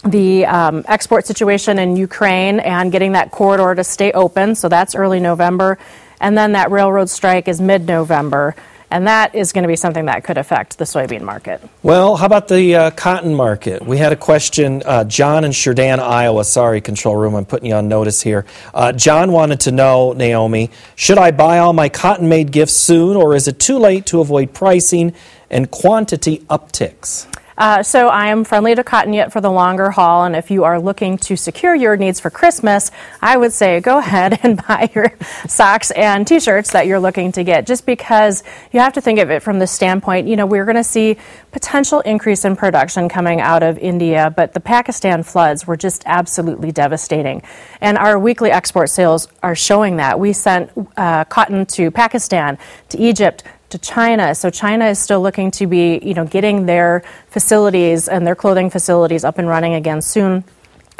the 0.04 0.46
um, 0.46 0.84
export 0.88 1.26
situation 1.26 1.80
in 1.80 1.96
Ukraine 1.96 2.60
and 2.60 2.92
getting 2.92 3.14
that 3.14 3.32
corridor 3.32 3.76
to 3.76 3.84
stay 3.84 4.12
open. 4.12 4.56
So 4.56 4.70
that's 4.70 4.96
early 4.96 5.20
November. 5.20 5.78
And 6.20 6.38
then 6.38 6.54
that 6.54 6.72
railroad 6.72 7.10
strike 7.10 7.48
is 7.48 7.60
mid 7.62 7.86
November. 7.86 8.56
And 8.92 9.08
that 9.08 9.34
is 9.34 9.54
going 9.54 9.64
to 9.64 9.68
be 9.68 9.76
something 9.76 10.06
that 10.06 10.24
could 10.24 10.38
affect 10.38 10.78
the 10.78 10.84
soybean 10.84 11.22
market. 11.22 11.68
Well, 11.82 12.16
how 12.16 12.28
about 12.28 12.48
the 12.48 12.76
uh, 12.76 12.92
cotton 12.92 13.34
market? 13.34 13.84
We 13.84 13.98
had 13.98 14.14
a 14.14 14.16
question, 14.16 14.84
uh, 14.86 15.04
John 15.06 15.46
in 15.46 15.52
Sheridan, 15.52 16.00
Iowa. 16.00 16.44
Sorry, 16.44 16.80
control 16.80 17.16
room, 17.16 17.34
I'm 17.34 17.44
putting 17.44 17.70
you 17.70 17.74
on 17.74 17.88
notice 17.88 18.22
here. 18.22 18.46
Uh, 18.72 18.92
John 18.92 19.32
wanted 19.32 19.62
to 19.62 19.72
know, 19.72 20.14
Naomi, 20.14 20.70
should 20.96 21.18
I 21.18 21.32
buy 21.32 21.58
all 21.58 21.74
my 21.74 21.90
cotton 21.90 22.30
made 22.30 22.52
gifts 22.52 22.74
soon, 22.74 23.18
or 23.18 23.36
is 23.36 23.48
it 23.48 23.60
too 23.60 23.80
late 23.80 24.06
to 24.08 24.22
avoid 24.22 24.54
pricing 24.54 25.16
and 25.50 25.72
quantity 25.72 26.46
upticks? 26.48 27.26
Uh, 27.58 27.84
so 27.84 28.08
I 28.08 28.28
am 28.28 28.44
friendly 28.44 28.76
to 28.76 28.84
cotton 28.84 29.14
yet 29.14 29.32
for 29.32 29.42
the 29.42 29.52
longer 29.52 29.92
haul, 29.92 30.26
and 30.26 30.36
if 30.36 30.50
you 30.50 30.64
are 30.64 30.80
looking 30.80 31.18
to 31.20 31.36
secure 31.36 31.76
your 31.76 31.96
needs 31.98 32.20
for 32.20 32.30
Christmas, 32.30 32.92
I 33.22 33.38
would 33.38 33.54
say 33.54 33.80
go 33.80 34.00
ahead 34.00 34.40
and 34.44 34.58
buy 34.68 34.90
your 34.96 35.14
socks 35.48 35.92
and 35.92 36.28
T-shirts 36.28 36.72
that 36.72 36.88
you're 36.88 37.00
looking 37.00 37.32
to 37.34 37.44
get. 37.44 37.66
Just 37.66 37.86
because 37.86 38.44
you 38.72 38.80
have 38.80 38.94
to 38.94 39.02
think 39.02 39.20
of 39.20 39.30
it 39.30 39.44
from 39.44 39.60
the 39.60 39.68
standpoint, 39.68 40.28
you 40.28 40.36
know, 40.36 40.46
we're 40.46 40.66
going 40.66 40.76
to 40.76 40.84
see 40.84 41.18
potential 41.52 42.00
increase 42.02 42.46
in 42.46 42.56
production 42.56 43.08
coming 43.10 43.40
out 43.40 43.64
of 43.64 43.78
India, 43.78 44.34
but 44.36 44.54
the 44.54 44.60
Pakistan 44.60 45.24
floods 45.24 45.68
were 45.68 45.78
just 45.78 46.04
absolutely 46.06 46.72
devastating, 46.72 47.42
and 47.82 47.98
our 47.98 48.18
weekly 48.18 48.52
export 48.52 48.90
sales 48.90 49.28
are 49.44 49.56
showing 49.56 49.98
that. 49.98 50.20
We 50.20 50.34
sent 50.34 50.72
uh, 50.98 51.26
cotton 51.26 51.66
to 51.68 51.92
Pakistan, 51.92 52.58
to 52.90 52.98
Egypt 52.98 53.44
to 53.74 53.80
China. 53.80 54.36
So 54.36 54.52
China 54.52 54.86
is 54.86 55.00
still 55.00 55.20
looking 55.20 55.50
to 55.52 55.66
be, 55.66 56.00
you 56.04 56.14
know, 56.14 56.26
getting 56.26 56.68
their 56.68 57.04
facilities 57.28 58.08
and 58.08 58.26
their 58.26 58.36
clothing 58.36 58.70
facilities 58.70 59.24
up 59.24 59.40
and 59.40 59.48
running 59.48 59.74
again 59.74 60.00
soon. 60.00 60.44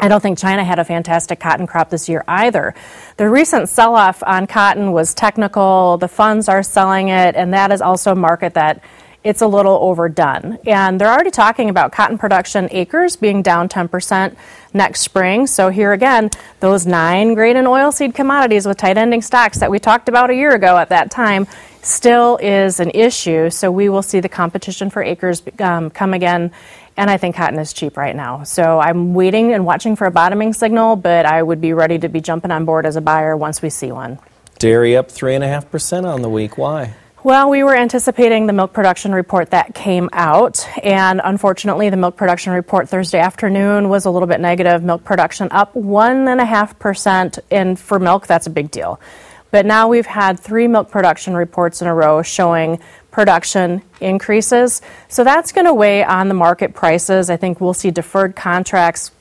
I 0.00 0.08
don't 0.08 0.20
think 0.20 0.38
China 0.38 0.64
had 0.64 0.80
a 0.80 0.84
fantastic 0.84 1.38
cotton 1.38 1.68
crop 1.68 1.90
this 1.90 2.08
year 2.08 2.24
either. 2.26 2.74
The 3.16 3.30
recent 3.30 3.68
sell 3.68 3.94
off 3.94 4.24
on 4.26 4.48
cotton 4.48 4.90
was 4.90 5.14
technical. 5.14 5.98
The 5.98 6.08
funds 6.08 6.48
are 6.48 6.64
selling 6.64 7.08
it, 7.08 7.36
and 7.36 7.54
that 7.54 7.70
is 7.70 7.80
also 7.80 8.10
a 8.10 8.16
market 8.16 8.54
that 8.54 8.82
it's 9.22 9.40
a 9.40 9.46
little 9.46 9.78
overdone. 9.80 10.58
And 10.66 11.00
they're 11.00 11.12
already 11.12 11.30
talking 11.30 11.70
about 11.70 11.92
cotton 11.92 12.18
production 12.18 12.68
acres 12.72 13.14
being 13.14 13.40
down 13.40 13.68
10% 13.68 14.36
next 14.74 15.00
spring. 15.00 15.46
So, 15.46 15.70
here 15.70 15.92
again, 15.92 16.28
those 16.58 16.86
nine 16.86 17.34
grain 17.34 17.56
and 17.56 17.68
oilseed 17.68 18.14
commodities 18.14 18.66
with 18.66 18.76
tight 18.76 18.98
ending 18.98 19.22
stocks 19.22 19.58
that 19.60 19.70
we 19.70 19.78
talked 19.78 20.08
about 20.08 20.28
a 20.28 20.34
year 20.34 20.54
ago 20.54 20.76
at 20.76 20.88
that 20.88 21.10
time 21.12 21.46
still 21.84 22.36
is 22.38 22.80
an 22.80 22.90
issue. 22.90 23.50
So, 23.50 23.70
we 23.70 23.88
will 23.88 24.02
see 24.02 24.20
the 24.20 24.28
competition 24.28 24.90
for 24.90 25.02
acres 25.02 25.42
um, 25.60 25.90
come 25.90 26.14
again. 26.14 26.50
And 26.96 27.10
I 27.10 27.16
think 27.16 27.34
cotton 27.36 27.58
is 27.58 27.72
cheap 27.72 27.96
right 27.96 28.14
now. 28.14 28.44
So, 28.44 28.80
I'm 28.80 29.14
waiting 29.14 29.52
and 29.52 29.64
watching 29.64 29.96
for 29.96 30.06
a 30.06 30.10
bottoming 30.10 30.52
signal, 30.52 30.96
but 30.96 31.26
I 31.26 31.42
would 31.42 31.60
be 31.60 31.72
ready 31.72 31.98
to 31.98 32.08
be 32.08 32.20
jumping 32.20 32.50
on 32.50 32.64
board 32.64 32.86
as 32.86 32.96
a 32.96 33.00
buyer 33.00 33.36
once 33.36 33.62
we 33.62 33.70
see 33.70 33.92
one. 33.92 34.18
Dairy 34.58 34.96
up 34.96 35.08
3.5% 35.08 36.04
on 36.04 36.22
the 36.22 36.28
week. 36.28 36.56
Why? 36.56 36.94
Well, 37.24 37.48
we 37.48 37.64
were 37.64 37.74
anticipating 37.74 38.46
the 38.46 38.52
milk 38.52 38.74
production 38.74 39.14
report 39.14 39.52
that 39.52 39.74
came 39.74 40.10
out, 40.12 40.68
and 40.82 41.22
unfortunately, 41.24 41.88
the 41.88 41.96
milk 41.96 42.16
production 42.16 42.52
report 42.52 42.90
Thursday 42.90 43.18
afternoon 43.18 43.88
was 43.88 44.04
a 44.04 44.10
little 44.10 44.28
bit 44.28 44.40
negative. 44.40 44.82
Milk 44.82 45.04
production 45.04 45.48
up 45.50 45.72
1.5%, 45.72 47.38
and 47.50 47.80
for 47.80 47.98
milk, 47.98 48.26
that's 48.26 48.46
a 48.46 48.50
big 48.50 48.70
deal. 48.70 49.00
But 49.54 49.66
now 49.66 49.86
we've 49.86 50.04
had 50.04 50.40
three 50.40 50.66
milk 50.66 50.90
production 50.90 51.36
reports 51.36 51.80
in 51.80 51.86
a 51.86 51.94
row 51.94 52.22
showing 52.22 52.80
production 53.12 53.82
increases. 54.00 54.82
So 55.06 55.22
that's 55.22 55.52
going 55.52 55.66
to 55.66 55.72
weigh 55.72 56.02
on 56.02 56.26
the 56.26 56.34
market 56.34 56.74
prices. 56.74 57.30
I 57.30 57.36
think 57.36 57.60
we'll 57.60 57.72
see 57.72 57.92
deferred 57.92 58.34
contracts 58.34 59.12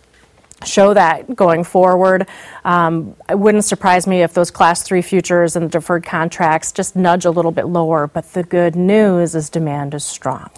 show 0.65 0.95
that 0.95 1.35
going 1.35 1.63
forward. 1.63 2.27
Um, 2.65 3.15
it 3.29 3.37
wouldn't 3.37 3.65
surprise 3.65 4.07
me 4.07 4.23
if 4.23 4.33
those 4.33 4.49
class 4.49 4.81
three 4.81 5.03
futures 5.03 5.55
and 5.55 5.65
the 5.65 5.69
deferred 5.69 6.03
contracts 6.03 6.71
just 6.71 6.95
nudge 6.95 7.25
a 7.25 7.29
little 7.29 7.51
bit 7.51 7.67
lower, 7.67 8.07
but 8.07 8.33
the 8.33 8.41
good 8.41 8.75
news 8.75 9.35
is 9.35 9.51
demand 9.51 9.93
is 9.93 10.03
strong. 10.03 10.49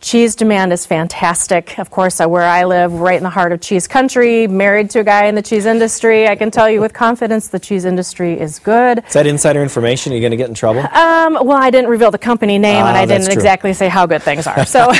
Cheese 0.00 0.36
demand 0.36 0.72
is 0.72 0.86
fantastic. 0.86 1.76
Of 1.76 1.90
course, 1.90 2.20
uh, 2.20 2.28
where 2.28 2.44
I 2.44 2.62
live, 2.64 2.92
right 2.92 3.16
in 3.16 3.24
the 3.24 3.30
heart 3.30 3.50
of 3.50 3.60
cheese 3.60 3.88
country, 3.88 4.46
married 4.46 4.90
to 4.90 5.00
a 5.00 5.04
guy 5.04 5.26
in 5.26 5.34
the 5.34 5.42
cheese 5.42 5.66
industry, 5.66 6.28
I 6.28 6.36
can 6.36 6.52
tell 6.52 6.70
you 6.70 6.80
with 6.80 6.92
confidence 6.94 7.48
the 7.48 7.58
cheese 7.58 7.84
industry 7.84 8.38
is 8.38 8.60
good. 8.60 9.02
Is 9.08 9.14
that 9.14 9.26
insider 9.26 9.60
information? 9.60 10.12
Are 10.12 10.14
you 10.14 10.20
going 10.20 10.30
to 10.30 10.36
get 10.36 10.48
in 10.48 10.54
trouble? 10.54 10.82
Um, 10.82 11.34
well, 11.44 11.58
I 11.60 11.70
didn't 11.70 11.90
reveal 11.90 12.12
the 12.12 12.18
company 12.18 12.58
name, 12.58 12.86
and 12.86 12.96
Ah, 12.96 13.00
I 13.00 13.06
didn't 13.06 13.24
true. 13.24 13.32
exactly 13.34 13.72
say 13.72 13.88
how 13.88 14.06
good 14.06 14.22
things 14.22 14.46
are. 14.46 14.64
So, 14.64 14.86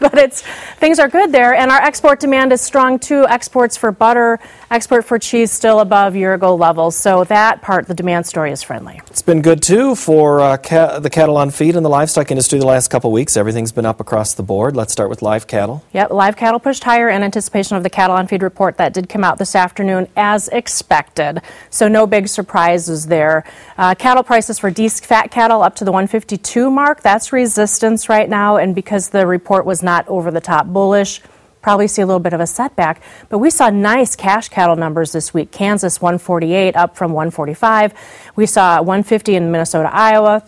but 0.00 0.16
it's 0.16 0.40
things 0.78 0.98
are 0.98 1.08
good 1.08 1.30
there, 1.30 1.54
and 1.54 1.70
our 1.70 1.80
export 1.82 2.18
demand 2.18 2.50
is 2.54 2.62
strong 2.62 2.98
too. 2.98 3.26
Exports 3.28 3.76
for 3.76 3.92
butter, 3.92 4.40
export 4.72 5.04
for 5.04 5.18
cheese, 5.18 5.52
still 5.52 5.80
above 5.80 6.16
year 6.16 6.32
ago 6.34 6.54
levels. 6.54 6.96
So 6.96 7.24
that 7.24 7.60
part, 7.60 7.86
the 7.86 7.94
demand 7.94 8.26
story 8.26 8.52
is 8.52 8.62
friendly. 8.62 9.00
It's 9.08 9.22
been 9.22 9.42
good 9.42 9.62
too 9.62 9.94
for 9.94 10.40
uh, 10.40 10.56
ca- 10.56 10.98
the 10.98 11.10
cattle 11.10 11.36
on 11.36 11.50
feed 11.50 11.76
and 11.76 11.84
the 11.84 11.90
livestock 11.90 12.30
industry 12.30 12.58
the 12.58 12.66
last 12.66 12.88
couple 12.88 13.12
weeks. 13.12 13.36
Everything's 13.36 13.70
been 13.70 13.84
up 13.84 14.00
across 14.00 14.32
the 14.32 14.42
board. 14.42 14.74
Let's 14.74 14.92
start 14.92 15.10
with 15.10 15.20
live 15.20 15.46
cattle. 15.46 15.84
Yep, 15.92 16.10
live 16.10 16.36
cattle 16.36 16.58
pushed 16.58 16.84
higher 16.84 17.10
in 17.10 17.22
anticipation 17.22 17.76
of 17.76 17.82
the 17.82 17.90
cattle 17.90 18.16
on 18.16 18.26
feed 18.26 18.42
report 18.42 18.78
that 18.78 18.94
did 18.94 19.08
come 19.08 19.24
out 19.24 19.38
this 19.38 19.54
afternoon 19.54 20.08
as 20.16 20.48
expected. 20.48 21.42
So 21.68 21.86
no 21.86 22.06
big 22.06 22.26
surprises 22.28 23.06
there. 23.06 23.44
Uh, 23.76 23.94
cattle 23.94 24.22
prices 24.22 24.58
for 24.58 24.70
de 24.70 24.88
fat 24.88 25.30
cattle 25.30 25.62
up 25.62 25.76
to 25.76 25.84
the 25.84 25.92
152 25.92 26.70
mark. 26.70 27.02
That's 27.02 27.32
resistance 27.32 28.08
right 28.08 28.28
now, 28.28 28.56
and 28.56 28.74
because 28.74 29.10
the 29.10 29.26
report 29.26 29.64
was 29.64 29.82
not 29.82 30.08
over 30.08 30.30
the 30.30 30.40
top 30.40 30.66
bullish. 30.66 31.20
Probably 31.62 31.86
see 31.86 32.02
a 32.02 32.06
little 32.06 32.20
bit 32.20 32.32
of 32.32 32.40
a 32.40 32.46
setback, 32.46 33.00
but 33.28 33.38
we 33.38 33.48
saw 33.48 33.70
nice 33.70 34.16
cash 34.16 34.48
cattle 34.48 34.76
numbers 34.76 35.12
this 35.12 35.32
week. 35.32 35.52
Kansas 35.52 36.02
148 36.02 36.76
up 36.76 36.96
from 36.96 37.12
145. 37.12 37.94
We 38.34 38.46
saw 38.46 38.78
150 38.78 39.36
in 39.36 39.52
Minnesota, 39.52 39.88
Iowa. 39.92 40.44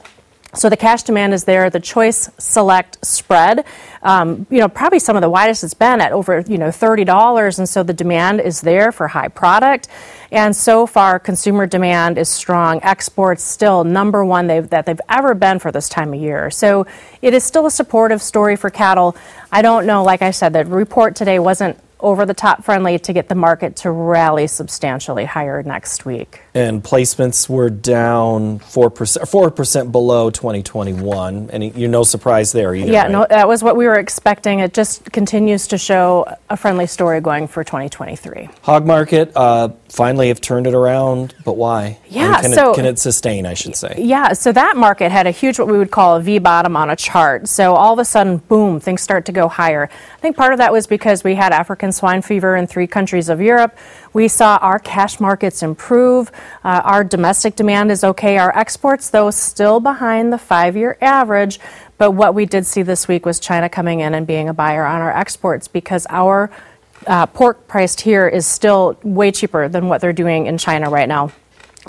So 0.57 0.69
the 0.69 0.77
cash 0.77 1.03
demand 1.03 1.35
is 1.35 1.45
there. 1.45 1.69
The 1.71 1.81
choice 1.81 2.31
select 2.39 3.05
spread, 3.05 3.65
um, 4.03 4.47
you 4.51 4.59
know, 4.59 4.69
probably 4.69 4.99
some 4.99 5.17
of 5.17 5.23
the 5.23 5.31
widest 5.31 5.65
it's 5.65 5.75
been 5.75 6.01
at 6.01 6.13
over, 6.13 6.41
you 6.47 6.59
know, 6.59 6.71
thirty 6.71 7.05
dollars, 7.05 7.59
and 7.59 7.69
so 7.69 7.83
the 7.83 7.93
demand 7.93 8.41
is 8.41 8.61
there 8.61 8.93
for 8.93 9.09
high 9.09 9.29
product. 9.29 9.89
And 10.31 10.55
so 10.57 10.87
far, 10.87 11.21
consumer 11.21 11.67
demand 11.67 12.19
is 12.19 12.29
strong. 12.29 12.81
Exports 12.83 13.45
still 13.45 13.85
number 13.85 14.25
one 14.25 14.49
they've, 14.49 14.69
that 14.71 14.85
they've 14.85 15.01
ever 15.09 15.35
been 15.35 15.61
for 15.61 15.71
this 15.71 15.89
time 15.89 16.13
of 16.13 16.21
year. 16.21 16.51
So 16.51 16.87
it 17.23 17.35
is 17.35 17.45
still 17.45 17.67
a 17.67 17.71
supportive 17.71 18.21
story 18.21 18.57
for 18.57 18.69
cattle. 18.69 19.17
I 19.53 19.63
don't 19.63 19.87
know, 19.87 20.03
like 20.03 20.23
I 20.23 20.33
said, 20.33 20.53
the 20.53 20.65
report 20.65 21.15
today 21.15 21.39
wasn't 21.39 21.79
over 22.01 22.27
the 22.27 22.35
top 22.35 22.65
friendly 22.65 22.99
to 22.99 23.13
get 23.13 23.29
the 23.29 23.35
market 23.35 23.77
to 23.77 23.91
rally 23.91 24.47
substantially 24.47 25.25
higher 25.25 25.63
next 25.63 26.05
week. 26.05 26.43
And 26.55 26.83
placements 26.83 27.49
were 27.49 27.71
down 27.71 28.59
4%, 28.61 28.91
4% 28.93 29.93
below 29.93 30.31
2021. 30.31 31.51
And 31.51 31.75
you're 31.77 31.89
no 31.89 32.05
surprise 32.05 32.53
there 32.53 32.75
either. 32.75 32.93
Yeah, 32.93 33.03
right? 33.03 33.11
no, 33.11 33.27
that 33.29 33.49
was 33.49 33.63
what 33.63 33.77
we 33.77 33.87
were 33.87 33.99
expecting. 33.99 34.61
It 34.61 34.75
just 34.75 35.11
continues 35.13 35.67
to 35.69 35.79
show 35.79 36.27
a 36.51 36.57
friendly 36.57 36.87
story 36.87 37.21
going 37.21 37.49
for 37.49 37.65
2023. 37.65 38.49
Hog 38.63 38.87
market 38.87 39.33
uh, 39.35 39.71
finally 39.89 40.29
have 40.29 40.41
turned 40.41 40.67
it 40.67 40.75
around, 40.75 41.35
but 41.45 41.57
why? 41.57 41.99
Yeah, 42.09 42.41
can, 42.41 42.53
so- 42.53 42.73
it, 42.73 42.77
can 42.77 42.87
it 42.87 42.99
sustain, 42.99 43.47
I 43.47 43.55
should 43.55 43.77
say? 43.77 43.95
Yeah, 43.99 44.33
so 44.35 44.53
that 44.53 44.77
market 44.77 45.11
had 45.11 45.27
a 45.27 45.31
huge, 45.31 45.59
what 45.59 45.69
we 45.69 45.79
would 45.79 45.91
call 45.91 46.17
a 46.17 46.21
V 46.21 46.39
bottom 46.39 46.77
on 46.77 46.91
a 46.91 46.97
chart. 46.97 47.49
So 47.49 47.75
all 47.75 47.93
of 47.93 47.99
a 47.99 48.05
sudden, 48.05 48.39
boom, 48.39 48.79
things 48.81 49.01
start 49.01 49.25
to 49.27 49.33
go 49.33 49.49
higher. 49.49 49.89
I 49.91 50.21
think 50.21 50.37
part 50.37 50.53
of 50.53 50.59
that 50.59 50.73
was 50.73 50.87
because 50.87 51.25
we 51.25 51.35
had 51.35 51.53
African 51.85 51.93
swine 51.93 52.23
fever 52.23 52.57
in 52.57 52.67
three 52.67 52.87
countries 52.87 53.29
of 53.29 53.43
Europe. 53.43 53.77
We 54.15 54.27
saw 54.27 54.57
our 54.63 54.79
cash 54.79 55.21
markets 55.21 55.63
improve. 55.63 56.33
Uh, 56.65 56.81
our 56.83 57.05
domestic 57.05 57.57
demand 57.57 57.91
is 57.91 58.03
okay. 58.03 58.39
Our 58.39 58.57
exports, 58.57 59.11
though, 59.11 59.31
still 59.31 59.81
behind 59.81 60.33
the 60.33 60.39
five 60.39 60.79
year 60.79 60.97
average. 61.03 61.61
But 61.99 62.13
what 62.13 62.35
we 62.35 62.47
did 62.47 62.65
see 62.65 62.83
this 62.83 63.07
week 63.07 63.27
was 63.27 63.39
China 63.39 63.69
coming 63.69 64.01
in 64.01 64.15
and 64.15 64.27
being 64.27 64.49
a 64.49 64.55
buyer 64.55 64.87
on 64.87 65.03
our 65.03 65.15
exports 65.15 65.69
because 65.69 66.07
our 66.09 66.51
uh, 67.07 67.27
pork 67.27 67.69
priced 67.69 68.01
here 68.01 68.27
is 68.27 68.47
still 68.47 68.97
way 69.03 69.31
cheaper 69.31 69.69
than 69.69 69.89
what 69.89 70.01
they're 70.01 70.15
doing 70.15 70.47
in 70.47 70.57
China 70.57 70.89
right 70.89 71.09
now. 71.09 71.33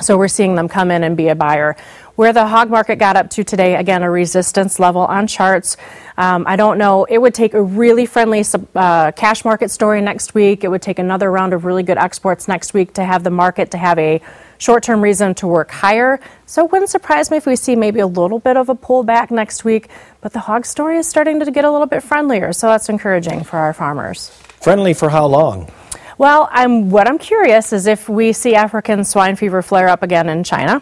So 0.01 0.17
we're 0.17 0.27
seeing 0.27 0.55
them 0.55 0.67
come 0.67 0.91
in 0.91 1.05
and 1.05 1.15
be 1.15 1.29
a 1.29 1.35
buyer. 1.35 1.77
Where 2.15 2.31
the 2.31 2.47
hog 2.47 2.69
market 2.69 2.95
got 2.95 3.17
up 3.17 3.29
to 3.31 3.43
today, 3.43 3.75
again, 3.75 4.01
a 4.01 4.09
resistance 4.09 4.79
level 4.79 5.01
on 5.01 5.27
charts. 5.27 5.75
Um, 6.17 6.45
I 6.47 6.55
don't 6.55 6.77
know. 6.77 7.03
It 7.03 7.17
would 7.17 7.33
take 7.33 7.53
a 7.53 7.61
really 7.61 8.05
friendly 8.05 8.45
uh, 8.73 9.11
cash 9.11 9.43
market 9.43 9.69
story 9.69 9.99
next 9.99 10.33
week. 10.33 10.63
It 10.63 10.69
would 10.69 10.81
take 10.81 10.97
another 10.97 11.29
round 11.29 11.53
of 11.53 11.65
really 11.65 11.83
good 11.83 11.97
exports 11.97 12.47
next 12.47 12.73
week 12.73 12.93
to 12.93 13.03
have 13.03 13.25
the 13.25 13.31
market 13.31 13.71
to 13.71 13.77
have 13.77 13.99
a 13.99 14.21
short 14.57 14.83
term 14.83 15.01
reason 15.01 15.35
to 15.35 15.47
work 15.47 15.71
higher. 15.71 16.21
So 16.45 16.63
it 16.63 16.71
wouldn't 16.71 16.89
surprise 16.89 17.29
me 17.29 17.35
if 17.35 17.45
we 17.45 17.57
see 17.57 17.75
maybe 17.75 17.99
a 17.99 18.07
little 18.07 18.39
bit 18.39 18.55
of 18.55 18.69
a 18.69 18.75
pullback 18.75 19.29
next 19.29 19.65
week. 19.65 19.89
But 20.21 20.31
the 20.31 20.39
hog 20.39 20.65
story 20.65 20.97
is 20.97 21.07
starting 21.09 21.41
to 21.41 21.51
get 21.51 21.65
a 21.65 21.71
little 21.71 21.87
bit 21.87 22.01
friendlier. 22.01 22.53
So 22.53 22.67
that's 22.67 22.87
encouraging 22.87 23.43
for 23.43 23.57
our 23.57 23.73
farmers. 23.73 24.29
Friendly 24.61 24.93
for 24.93 25.09
how 25.09 25.25
long? 25.25 25.69
Well, 26.17 26.47
I'm, 26.49 26.91
what 26.91 27.09
I'm 27.09 27.17
curious 27.17 27.73
is 27.73 27.87
if 27.87 28.07
we 28.07 28.31
see 28.31 28.55
African 28.55 29.03
swine 29.03 29.35
fever 29.35 29.61
flare 29.61 29.89
up 29.89 30.01
again 30.01 30.29
in 30.29 30.45
China. 30.45 30.81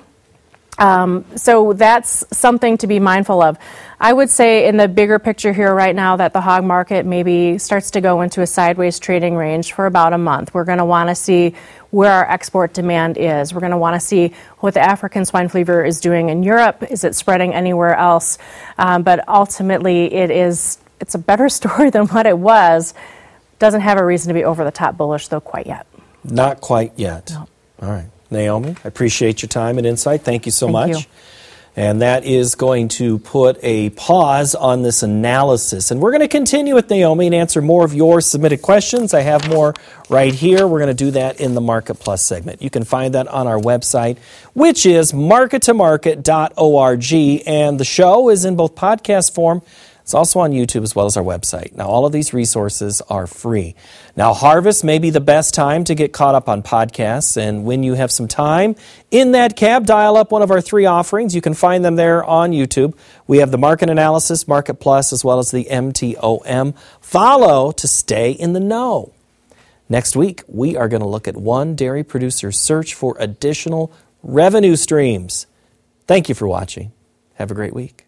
Um, 0.77 1.25
so 1.35 1.73
that's 1.73 2.25
something 2.35 2.77
to 2.79 2.87
be 2.87 2.99
mindful 2.99 3.41
of. 3.41 3.57
I 3.99 4.11
would 4.11 4.29
say 4.29 4.67
in 4.67 4.77
the 4.77 4.87
bigger 4.87 5.19
picture 5.19 5.53
here 5.53 5.73
right 5.73 5.95
now 5.95 6.17
that 6.17 6.33
the 6.33 6.41
hog 6.41 6.63
market 6.63 7.05
maybe 7.05 7.57
starts 7.57 7.91
to 7.91 8.01
go 8.01 8.21
into 8.21 8.41
a 8.41 8.47
sideways 8.47 8.99
trading 8.99 9.35
range 9.35 9.73
for 9.73 9.85
about 9.85 10.13
a 10.13 10.17
month. 10.17 10.53
We're 10.53 10.65
going 10.65 10.79
to 10.79 10.85
want 10.85 11.09
to 11.09 11.15
see 11.15 11.55
where 11.91 12.11
our 12.11 12.29
export 12.29 12.73
demand 12.73 13.17
is. 13.17 13.53
We're 13.53 13.59
going 13.59 13.71
to 13.71 13.77
want 13.77 13.93
to 13.93 13.99
see 13.99 14.33
what 14.59 14.73
the 14.73 14.81
African 14.81 15.25
swine 15.25 15.47
fever 15.47 15.85
is 15.85 16.01
doing 16.01 16.29
in 16.29 16.41
Europe. 16.41 16.83
Is 16.89 17.03
it 17.03 17.15
spreading 17.15 17.53
anywhere 17.53 17.95
else? 17.95 18.39
Um, 18.77 19.03
but 19.03 19.27
ultimately, 19.29 20.11
it 20.11 20.31
is 20.31 20.79
it's 20.99 21.15
a 21.15 21.19
better 21.19 21.49
story 21.59 21.91
than 21.91 22.07
what 22.07 22.25
it 22.25 22.37
was. 22.37 22.93
Doesn't 23.59 23.81
have 23.81 23.99
a 23.99 24.05
reason 24.05 24.29
to 24.29 24.33
be 24.33 24.43
over 24.43 24.63
the 24.63 24.71
top 24.71 24.97
bullish 24.97 25.27
though 25.27 25.39
quite 25.39 25.67
yet. 25.67 25.85
Not 26.23 26.61
quite 26.61 26.93
yet. 26.97 27.29
No. 27.31 27.47
All 27.81 27.89
right. 27.89 28.09
Naomi, 28.33 28.75
I 28.83 28.87
appreciate 28.87 29.41
your 29.41 29.49
time 29.49 29.77
and 29.77 29.87
insight. 29.87 30.23
Thank 30.23 30.45
you 30.45 30.51
so 30.51 30.67
Thank 30.67 30.73
much. 30.73 31.05
you. 31.05 31.11
And 31.75 32.03
that 32.03 32.23
is 32.23 32.53
going 32.53 32.89
to 32.89 33.17
put 33.17 33.57
a 33.63 33.89
pause 33.91 34.53
on 34.53 34.83
this 34.83 35.01
analysis. 35.01 35.89
And 35.89 35.99
we're 35.99 36.11
going 36.11 36.21
to 36.21 36.27
continue 36.27 36.75
with 36.75 36.87
Naomi 36.87 37.25
and 37.25 37.33
answer 37.33 37.63
more 37.63 37.83
of 37.83 37.95
your 37.95 38.21
submitted 38.21 38.61
questions. 38.61 39.15
I 39.15 39.21
have 39.21 39.49
more 39.49 39.73
right 40.07 40.35
here. 40.35 40.67
We're 40.67 40.77
going 40.77 40.95
to 40.95 41.05
do 41.05 41.09
that 41.11 41.39
in 41.39 41.55
the 41.55 41.61
Market 41.61 41.95
Plus 41.95 42.23
segment. 42.23 42.61
You 42.61 42.69
can 42.69 42.83
find 42.83 43.15
that 43.15 43.27
on 43.27 43.47
our 43.47 43.57
website, 43.57 44.19
which 44.53 44.85
is 44.85 45.13
markettomarket.org. 45.13 47.43
And 47.47 47.79
the 47.79 47.85
show 47.85 48.29
is 48.29 48.45
in 48.45 48.55
both 48.55 48.75
podcast 48.75 49.33
form 49.33 49.63
it's 50.03 50.13
also 50.13 50.41
on 50.41 50.51
YouTube 50.51 50.83
as 50.83 50.93
well 50.95 51.05
as 51.05 51.15
our 51.15 51.23
website. 51.23 51.73
Now, 51.77 51.87
all 51.87 52.05
of 52.05 52.11
these 52.11 52.33
resources 52.33 53.01
are 53.09 53.25
free. 53.25 53.73
Now, 54.17 54.33
harvest 54.33 54.83
may 54.83 54.99
be 54.99 55.09
the 55.09 55.21
best 55.21 55.53
time 55.53 55.85
to 55.85 55.95
get 55.95 56.11
caught 56.11 56.35
up 56.35 56.49
on 56.49 56.61
podcasts, 56.61 57.37
and 57.37 57.63
when 57.63 57.83
you 57.83 57.93
have 57.93 58.11
some 58.11 58.27
time 58.27 58.75
in 59.11 59.31
that 59.31 59.55
cab, 59.55 59.85
dial 59.85 60.17
up 60.17 60.29
one 60.29 60.41
of 60.41 60.51
our 60.51 60.59
three 60.59 60.85
offerings. 60.85 61.33
You 61.33 61.39
can 61.39 61.53
find 61.53 61.85
them 61.85 61.95
there 61.95 62.21
on 62.21 62.51
YouTube. 62.51 62.95
We 63.27 63.37
have 63.37 63.51
the 63.51 63.57
Market 63.57 63.89
Analysis, 63.89 64.45
Market 64.45 64.75
Plus, 64.75 65.13
as 65.13 65.23
well 65.23 65.39
as 65.39 65.51
the 65.51 65.67
MTOM. 65.71 66.75
Follow 66.99 67.71
to 67.71 67.87
stay 67.87 68.31
in 68.31 68.51
the 68.51 68.59
know. 68.59 69.13
Next 69.87 70.17
week, 70.17 70.43
we 70.49 70.75
are 70.75 70.89
going 70.89 71.01
to 71.01 71.07
look 71.07 71.29
at 71.29 71.37
one 71.37 71.75
dairy 71.75 72.03
producer's 72.03 72.59
search 72.59 72.93
for 72.93 73.15
additional 73.19 73.89
revenue 74.21 74.75
streams. 74.75 75.47
Thank 76.07 76.27
you 76.27 76.35
for 76.35 76.47
watching. 76.47 76.91
Have 77.35 77.51
a 77.51 77.55
great 77.55 77.73
week. 77.73 78.05